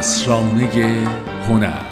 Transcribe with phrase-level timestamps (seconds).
[0.00, 1.06] اسرانه
[1.48, 1.82] هنر.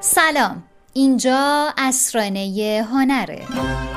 [0.00, 0.62] سلام.
[0.92, 3.87] اینجا اسرانه هنره.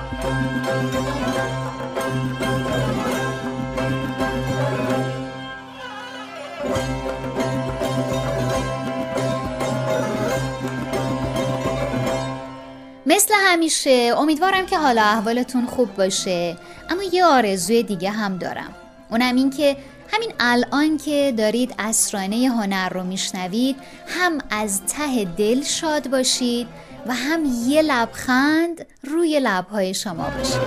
[13.51, 14.13] همیشه.
[14.17, 16.57] امیدوارم که حالا احوالتون خوب باشه.
[16.89, 18.75] اما یه آرزوی دیگه هم دارم.
[19.09, 19.77] اونم این که
[20.13, 23.75] همین الان که دارید اسرانه هنر رو میشنوید
[24.07, 26.67] هم از ته دل شاد باشید
[27.07, 30.59] و هم یه لبخند روی لبهای شما باشه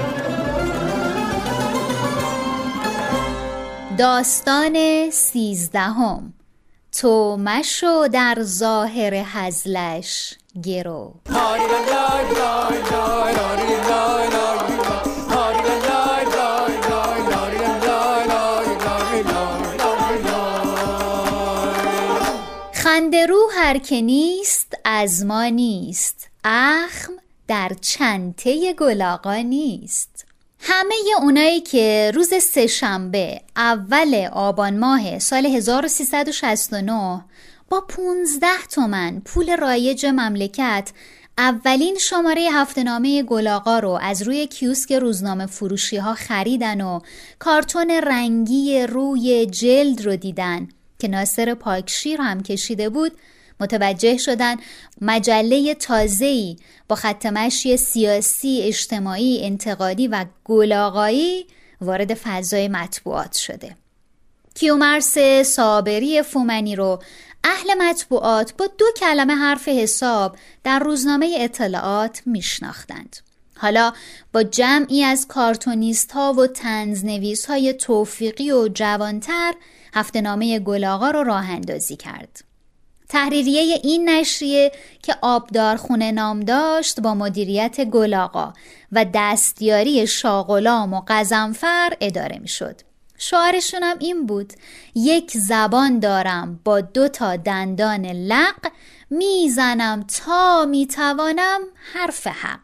[3.98, 6.33] داستان سیزدهم.
[6.92, 10.34] تو مشو در ظاهر هزلش.
[10.62, 11.14] گرو
[22.72, 26.28] خنده رو هر که نیست از ما نیست.
[26.44, 27.12] اخم
[27.48, 30.27] در چنته گلاغا نیست.
[30.61, 37.24] همه اونایی که روز سهشنبه اول آبان ماه سال 1369
[37.69, 40.91] با 15 تومن پول رایج مملکت
[41.39, 47.01] اولین شماره هفتنامه گلاغا رو از روی کیوسک روزنامه فروشی ها خریدن و
[47.39, 53.12] کارتون رنگی روی جلد رو دیدن که ناصر پاکشیر هم کشیده بود
[53.61, 54.57] متوجه شدن
[55.01, 56.57] مجله تازه‌ای
[56.89, 61.47] با خط مشی سیاسی، اجتماعی، انتقادی و گلاغایی
[61.81, 63.77] وارد فضای مطبوعات شده.
[64.55, 67.03] کیومرس صابری فومنی رو
[67.45, 73.17] اهل مطبوعات با دو کلمه حرف حساب در روزنامه اطلاعات میشناختند.
[73.56, 73.92] حالا
[74.33, 79.55] با جمعی از کارتونیست ها و تنزنویس های توفیقی و جوانتر
[79.95, 82.45] هفته نامه گلاغا رو راه اندازی کرد.
[83.08, 88.52] تحریریه این نشریه که آبدار خونه نام داشت با مدیریت گلاغا
[88.92, 92.80] و دستیاری شاغلام و قزنفر اداره می شد.
[93.27, 94.52] شعارشون هم این بود.
[94.95, 98.67] یک زبان دارم با دو تا دندان لق
[99.11, 101.61] می‌زنم تا می‌توانم
[101.92, 102.61] حرف حق.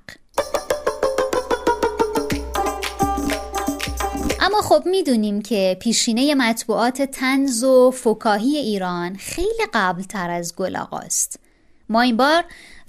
[4.41, 11.41] اما خب می‌دونیم که پیشینه مطبوعات تنز و فکاهی ایران خیلی قبل تر از گلاغاست
[11.88, 12.44] ما این بار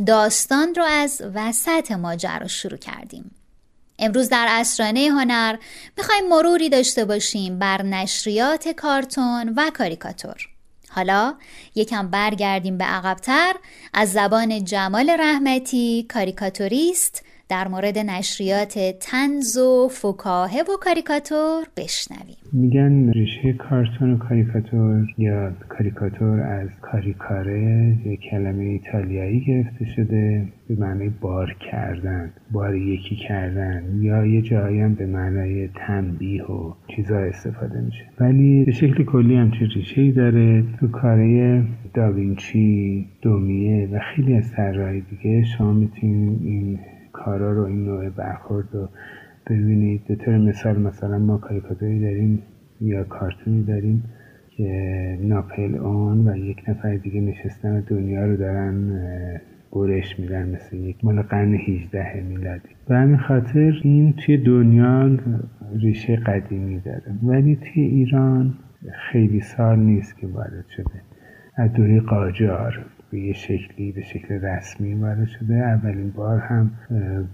[0.08, 3.36] داستان رو از وسط ماجرا شروع کردیم.
[4.02, 5.58] امروز در اسرانه هنر
[5.98, 10.48] می‌خوایم مروری داشته باشیم بر نشریات کارتون و کاریکاتور.
[10.90, 11.36] حالا
[11.76, 13.54] یکم برگردیم به عقبتر
[13.94, 22.38] از زبان جمال رحمتی کاریکاتوریست در مورد نشریات تنز و فکاهه و کاریکاتور بشنویم.
[22.54, 30.76] میگن ریشه کارتون و کاریکاتور یا کاریکاتور از کاریکاره یک کلمه ایتالیایی گرفته شده به
[30.76, 37.18] معنی بار کردن بار یکی کردن یا یه جایی هم به معنای تنبیه و چیزا
[37.18, 38.06] استفاده میشه.
[38.20, 41.64] ولی به شکل کلی همچین ریشه ای داره تو کاره
[41.94, 45.44] داوینچی دومیه و خیلی از طراحی دیگه.
[45.44, 46.80] شما می‌تونید این
[47.26, 48.90] کارا رو این نوع برخورد رو
[49.48, 50.02] ببینید.
[50.08, 52.44] به طور مثال مثلا ما کاریکاتوری داریم
[52.82, 54.04] یا کارتونی داریم
[54.58, 59.00] که ناپل اون و یک نفر دیگه نشستن دنیا رو دارن
[59.74, 62.70] برش میدن مثل یک مال قرن 18 میلادی.
[62.88, 65.18] به همین خاطر این توی دنیا
[65.76, 67.14] ریشه قدیمی داره.
[67.24, 68.54] ولی توی ایران
[69.12, 71.02] خیلی سال نیست که وارد شده.
[71.56, 72.86] از دوره قاجار.
[73.12, 75.54] به یه شکلی به شکل رسمی وارد شده.
[75.54, 76.72] اولین بار هم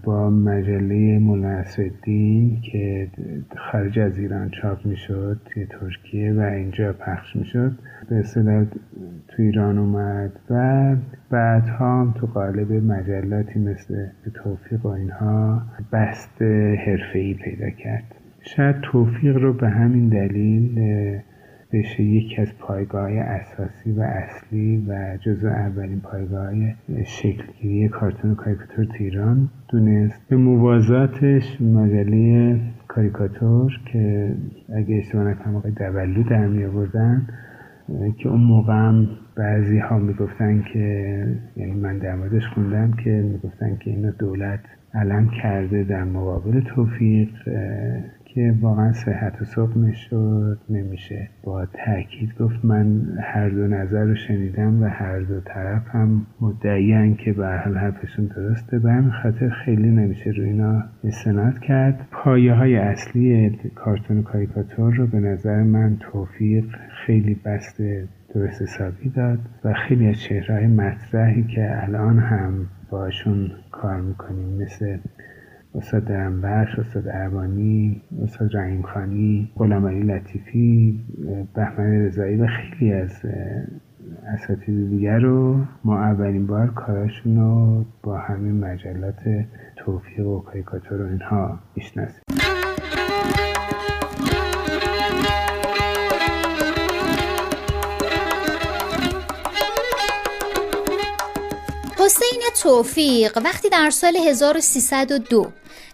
[0.02, 3.08] با مجله مناسدین که
[3.56, 7.78] خارج از ایران چاپ می‌شد توی ترکیه و اینجا پخش می‌شد
[8.08, 8.64] به اصطلاح
[9.28, 10.96] تو ایران اومد و
[11.30, 15.62] بعد هم تو قالب مجلاتی مثل توفیق و اینها
[15.92, 16.42] بست
[16.86, 18.14] حرفه‌ای پیدا کرد.
[18.40, 20.78] شاید توفیق رو به همین دلیل
[21.72, 26.52] بشه یکی از پایگاه اساسی و اصلی و جزو اولین پایگاه
[27.06, 30.28] شکلگیری کارتون کاریکاتور تو ایران دونست.
[30.28, 34.34] به موازاتش مجله کاریکاتور که
[34.74, 37.26] اگه اشتباه نکنم آقای دولو در می آوردن
[38.18, 41.26] که اون موقع هم بعضی ها می‌گفتن که
[41.56, 44.60] یعنی من در موردش خوندم که می‌گفتن که اینو دولت
[44.94, 47.28] علم کرده در مقابل توفیق
[48.38, 54.14] که واقعا صحت و صبح شد نمیشه با تاکید گفت من هر دو نظر رو
[54.14, 58.78] شنیدم و هر دو طرف هم مدعیان که به حال حرفشون درسته.
[58.78, 62.08] به همین خاطر خیلی نمیشه روی اینا استناد کرد.
[62.10, 66.64] پایه های اصلی کارتون و کاریکاتور رو به نظر من توفیق
[67.06, 74.00] خیلی بسته درست حسابی داد و خیلی از چهرهای مطرحی که الان هم باشون کار
[74.00, 74.98] می‌کنیم مثل
[75.74, 81.00] استاد درنبخش، استاد اربانی، استاد رحیم خانی، غلام علی لطیفی،
[81.54, 83.22] بهمن رضایی و خیلی از
[84.34, 89.20] اساتید دیگر رو ما اولین بار کاراشون رو با همین مجلات
[89.76, 92.47] توفیق و کاریکاتور و اینها می‌شناسیم.
[102.62, 105.46] توفیق وقتی در سال 1302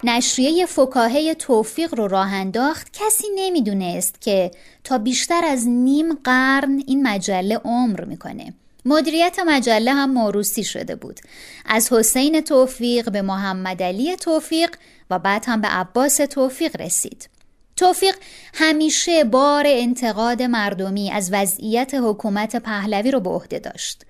[0.04, 4.50] نشریه فکاهه توفیق رو راه انداخت کسی نمی‌دونست که
[4.84, 8.54] تا بیشتر از نیم قرن این مجله عمر می‌کنه.
[8.84, 11.20] مدیریت مجله هم موروسی شده بود.
[11.66, 14.70] از حسین توفیق به محمد علی توفیق
[15.10, 17.28] و بعد هم به عباس توفیق رسید.
[17.76, 18.16] توفیق
[18.54, 24.04] همیشه بار انتقاد مردمی از وضعیت حکومت پهلوی رو به عهده داشت.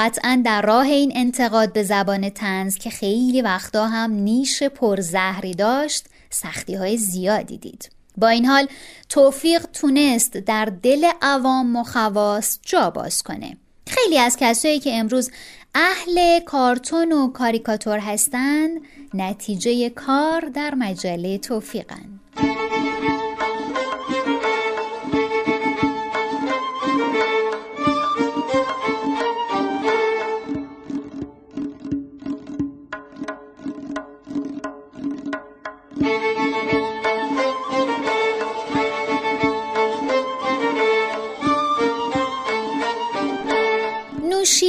[0.00, 6.06] قطعا در راه این انتقاد به زبان تنز که خیلی وقتا هم نیش پرزهری داشت
[6.30, 7.90] سختی های زیادی دید.
[8.16, 8.66] با این حال
[9.08, 13.56] توفیق تونست در دل عوام و خواص جا باز کنه.
[13.86, 15.30] خیلی از کسایی که امروز
[15.74, 18.80] اهل کارتون و کاریکاتور هستند
[19.14, 22.19] نتیجه کار در مجله توفیقن.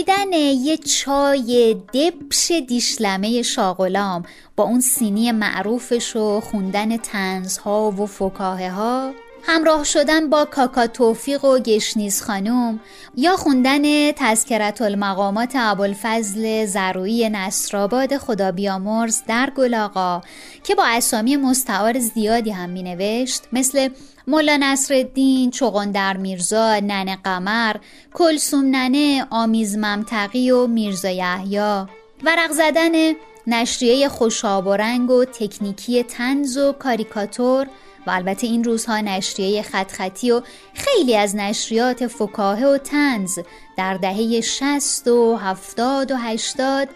[0.02, 4.24] نوشیدن یه چای دبش دیشلمه شاغلام
[4.56, 9.12] با اون سینی معروفش و خوندن تنزها و فکاهه ها
[9.44, 12.80] همراه شدن با کاکا توفیق و گشنیز خانوم
[13.16, 20.22] یا خوندن تذکرت المقامات ابوالفضل زروی نصرآباد خدا بیامرز در گلاغا
[20.64, 23.90] که با اسامی مستعار زیادی هم می نوشت مثل
[24.28, 27.76] ملا نصرالدین، چغندر میرزا، ننه قمر،
[28.14, 31.86] کلسوم ننه، آمیز ممتقی و میرزا یحیی.
[32.24, 33.14] ورق زدن
[33.48, 37.68] نشریه خوشاب و رنگ و تکنیکی تنز و کاریکاتور
[38.08, 40.42] و البته این روزها نشریه خط خطی و
[40.74, 43.40] خیلی از نشریات فکاهه و تنز
[43.78, 46.90] در دهه 60 و 70 و 80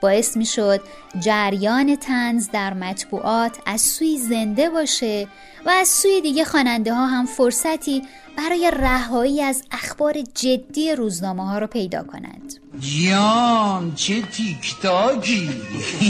[0.00, 0.80] باعث می شد
[1.20, 5.28] جریان تنز در مطبوعات از سوی زنده باشه
[5.66, 8.02] و از سوی دیگه خواننده ها هم فرصتی
[8.38, 12.54] برای رهایی از اخبار جدی روزنامه ها رو پیدا کنند.
[12.80, 15.50] جان چه تیک تاکی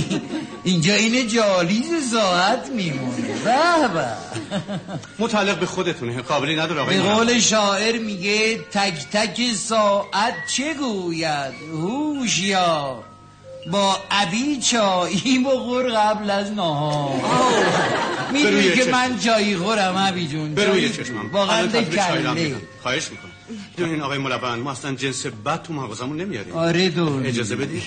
[0.64, 3.34] اینجا این جالیز ساعت میمونه.
[3.44, 4.06] به به.
[5.24, 6.22] متعلق به خودتونه.
[6.22, 13.04] قابلی نداره به قول شاعر میگه تک تک ساعت چه گوید؟ هوشیار
[13.72, 17.20] با ابی چایی بخور قبل از نهار.
[18.32, 20.54] می‌دونی که من چایی خورم ابی جون.
[20.54, 21.30] بروی چشمم.
[21.32, 22.54] واقعا کله.
[22.82, 23.90] خواهش می‌کنم.
[23.90, 26.54] این آقای ملبن ما اصلا جنس بد تو مغازمون نمیاریم.
[26.54, 27.82] آره دون اجازه بدید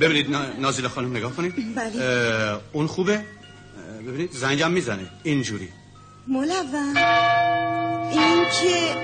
[0.00, 1.74] ببینید نازیل خانم نگاه کنید.
[1.74, 2.58] بله.
[2.72, 3.20] اون خوبه؟
[4.06, 5.06] ببینید زنگم می‌زنه.
[5.22, 5.68] اینجوری.
[6.28, 6.96] ملون
[8.12, 8.96] این که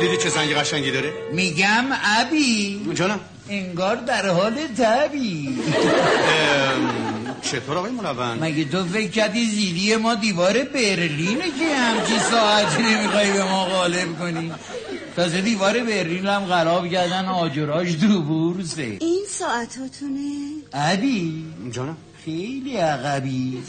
[0.00, 1.84] دیدی چه زنگ قشنگی داره؟ میگم
[2.18, 2.80] ابی.
[2.94, 3.20] جانم.
[3.48, 5.58] انگار در حال تبی
[7.42, 13.32] چطور آقای ملون مگه تو فکر کردی زیدی ما دیوار برلینه که همچی ساعتی نمی‌خوای
[13.32, 14.52] به ما غالب کنی؟
[15.16, 18.82] تازه دیوار برلین هم خراب کردن آجراش دو بورسه.
[18.82, 20.30] این ساعتاتونه؟
[20.72, 21.96] ابی جانم.
[22.24, 23.62] خیلی عقبی.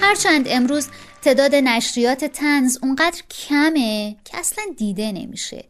[0.00, 0.86] هرچند امروز
[1.28, 5.64] تعداد نشریات تنز اونقدر کمه که اصلا دیده نمیشه.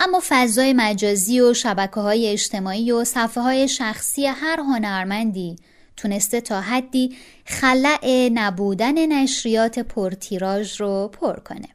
[0.00, 5.56] اما فضای مجازی و شبکه های اجتماعی و صفحه های شخصی هر هنرمندی
[5.96, 7.10] تونسته تا حدی
[7.44, 11.68] خلع نبودن نشریات پرتیراژ رو پر کنه.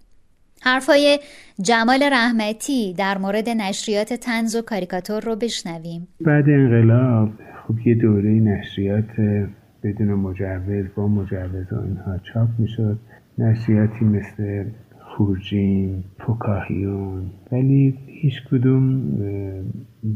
[0.61, 1.19] حرفای
[1.61, 6.07] جمال رحمتی در مورد نشریات تنز و کاریکاتور رو بشنویم.
[6.21, 7.29] بعد انقلاب
[7.67, 9.41] خب یه دوره نشریات
[9.83, 12.99] بدون مجوز با مجوز و اینها چاپ می‌شد.
[13.39, 14.65] نشریاتی مثل
[14.99, 19.01] خورجین فکاهیون ولی هیچ کدوم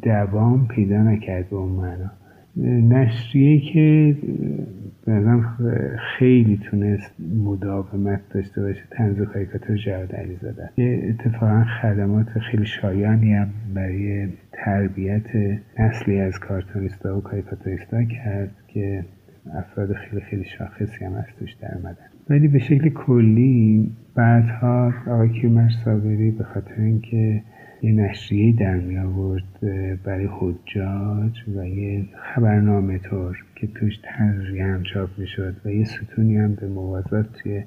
[0.02, 2.12] دوام پیدا نکرد به اون معنا.
[2.98, 4.18] نشریه که
[5.08, 5.58] بنظرم
[6.18, 7.12] خیلی تونست
[7.44, 10.70] مداومت داشته باشه تنز و کاریکاتور جواد علیزاده.
[10.78, 15.28] یه اتفاقا خدمات خیلی شایانی هم برای تربیت
[15.80, 19.06] نسلی از کارتونیستا و کاریکاتوریستا کرد که
[19.54, 21.78] افراد خیلی خیلی شاخصی هم از توش در
[22.32, 27.44] ولی به شکل کلی بعدها آقای کیومر صابری به خاطر اینکه
[27.82, 29.44] یه نشریه در می آورد
[30.04, 35.84] برای حجاج و یه خبرنامه طور که توش تنظریه هم چاپ می شد و یه
[35.84, 37.64] ستونی هم به موازات توی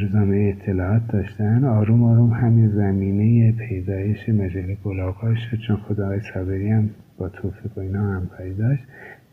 [0.00, 1.64] روزنامه اطلاعات داشتن.
[1.64, 7.78] آروم آروم همین زمینه پیدایش مجله گلاغاش شد چون خود آقای صابری هم با توفیق
[7.78, 8.84] و اینا همکاری داشت.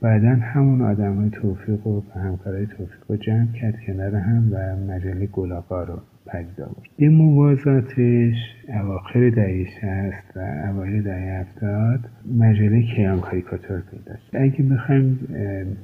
[0.03, 5.25] بعدا همون آدم های توفیق و همکارای توفیق رو جمع کرد کنار هم و مجله
[5.25, 6.00] گلاغا رو.
[6.25, 8.36] پدید آورد به موازاتش
[8.68, 10.39] اواخر دهه شست و
[10.70, 12.00] اوایل دهه هفتاد
[12.38, 14.38] مجله کیان کاریکاتور پیدا شد.
[14.38, 15.20] اگه بخوایم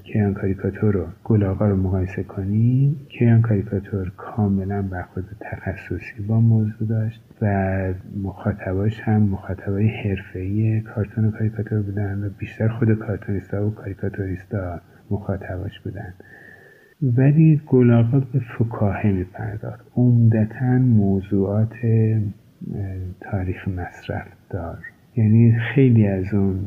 [0.04, 7.22] کیان کاریکاتور رو گلاغا رو مقایسه کنیم کیان کاریکاتور کاملا برخورد تخصصی با موضوع داشت
[7.42, 7.94] و
[8.24, 14.82] مخاطباش هم مخاطبای حرفه‌ای کارتون و کاریکاتور بودن و بیشتر خود کارتونیستا و کاریکاتوریستا
[15.12, 16.14] مخاطباش بودن.
[17.02, 19.86] ولی گلاغات به فکاهه میپرداخت.
[19.96, 21.74] عمدتا موضوعات
[23.22, 24.78] تاریخ مصرف دار.
[25.16, 26.66] یعنی خیلی از اون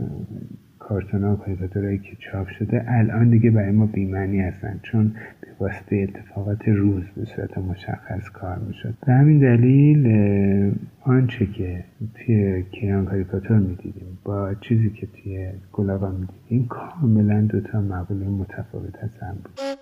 [0.78, 4.80] کارتون ها و که چاپ شده الان دیگه برای ما بیمعنی هستن.
[4.82, 8.94] چون به واسطه اتفاقات روز به صورت مشخص کار می‌شد.
[9.06, 10.06] به همین دلیل
[11.02, 11.84] آنچه که
[12.14, 19.18] توی کیان کاریکاتور می‌دیدیم با چیزی که توی گلاغا می‌دیدیم کاملا دوتا مقوله متفاوت از
[19.22, 19.81] هم بود.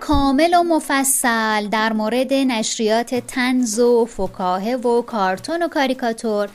[0.00, 6.48] کامل و مفصل در مورد نشریات تنز و فکاهه و کارتون و کاریکاتور.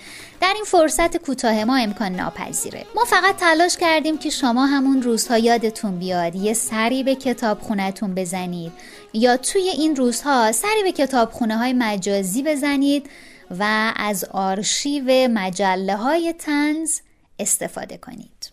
[0.45, 2.85] در این فرصت کوتاه ما امکان ناپذیره.
[2.95, 6.35] ما فقط تلاش کردیم که شما همون روزها یادتون بیاد.
[6.35, 8.71] یه سری به کتاب خونتون بزنید.
[9.13, 13.09] یا توی این روزها سری به کتاب خونه های مجازی بزنید
[13.59, 16.99] و از آرشیو مجله های تنز
[17.39, 18.51] استفاده کنید.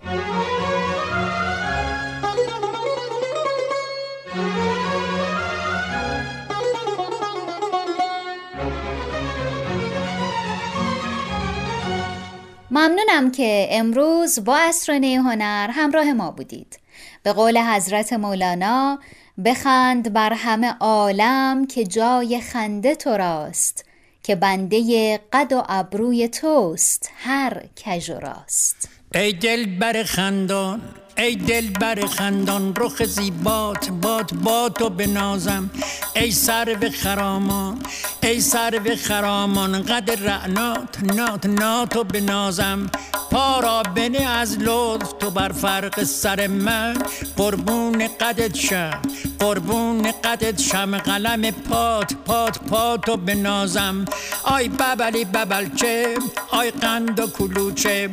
[12.72, 16.78] ممنونم که امروز با اسرانه هنر همراه ما بودید.
[17.22, 18.98] به قول حضرت مولانا
[19.44, 23.84] بخند بر همه عالم که جای خنده تو راست
[24.22, 28.88] که بنده قد و ابروی توست هر کج راست.
[29.14, 30.80] ای دل بر خندان
[31.16, 35.70] ای دل بر خندان رخ زیبات باد با تو بنازم.
[36.16, 37.82] ای سر به خرامان
[38.22, 42.90] ای سر به خرامان قد رعنات نات ناتو بنازم.
[43.30, 46.96] پا را بنه از لطف تو بر فرق سر من.
[47.36, 49.02] قربون قدت شم
[49.38, 50.98] قربون قدت شم.
[50.98, 54.04] قلم پات پات پاتو بنازم.
[54.44, 56.14] آی ببلی ببلچه
[56.50, 58.10] آی قند و کلوچه.